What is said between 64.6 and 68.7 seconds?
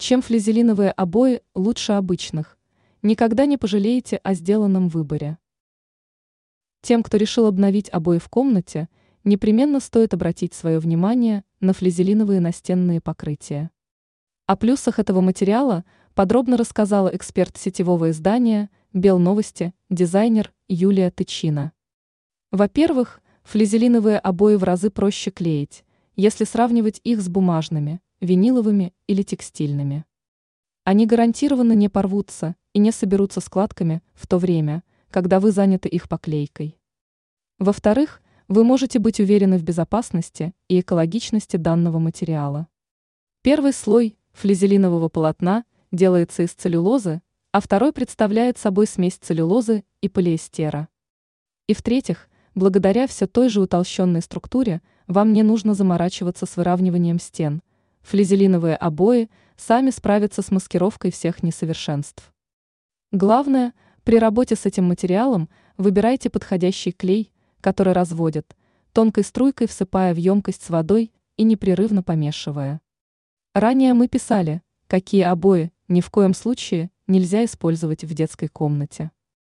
этим материалом выбирайте подходящий клей, который разводит,